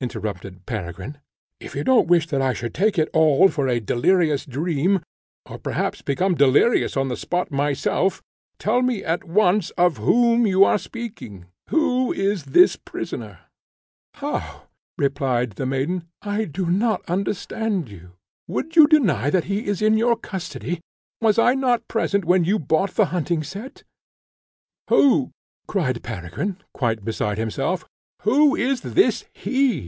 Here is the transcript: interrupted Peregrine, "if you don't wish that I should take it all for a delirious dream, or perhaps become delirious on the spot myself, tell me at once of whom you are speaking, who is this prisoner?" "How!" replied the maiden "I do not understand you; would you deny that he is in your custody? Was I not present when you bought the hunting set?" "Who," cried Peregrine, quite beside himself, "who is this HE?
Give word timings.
interrupted 0.00 0.64
Peregrine, 0.64 1.18
"if 1.58 1.74
you 1.74 1.82
don't 1.82 2.06
wish 2.06 2.28
that 2.28 2.40
I 2.40 2.52
should 2.52 2.72
take 2.72 2.96
it 3.00 3.08
all 3.12 3.48
for 3.48 3.66
a 3.66 3.80
delirious 3.80 4.46
dream, 4.46 5.00
or 5.44 5.58
perhaps 5.58 6.02
become 6.02 6.36
delirious 6.36 6.96
on 6.96 7.08
the 7.08 7.16
spot 7.16 7.50
myself, 7.50 8.22
tell 8.60 8.80
me 8.80 9.02
at 9.02 9.24
once 9.24 9.70
of 9.70 9.96
whom 9.96 10.46
you 10.46 10.62
are 10.62 10.78
speaking, 10.78 11.46
who 11.70 12.12
is 12.12 12.44
this 12.54 12.76
prisoner?" 12.76 13.40
"How!" 14.14 14.68
replied 14.96 15.56
the 15.58 15.66
maiden 15.66 16.04
"I 16.22 16.44
do 16.44 16.66
not 16.66 17.02
understand 17.08 17.88
you; 17.88 18.12
would 18.46 18.76
you 18.76 18.86
deny 18.86 19.30
that 19.30 19.46
he 19.50 19.66
is 19.66 19.82
in 19.82 19.98
your 19.98 20.14
custody? 20.14 20.80
Was 21.20 21.40
I 21.40 21.54
not 21.54 21.88
present 21.88 22.24
when 22.24 22.44
you 22.44 22.60
bought 22.60 22.94
the 22.94 23.06
hunting 23.06 23.42
set?" 23.42 23.82
"Who," 24.90 25.32
cried 25.66 26.00
Peregrine, 26.04 26.58
quite 26.72 27.04
beside 27.04 27.36
himself, 27.36 27.84
"who 28.22 28.54
is 28.54 28.82
this 28.82 29.24
HE? 29.34 29.86